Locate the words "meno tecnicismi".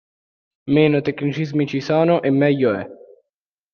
0.71-1.67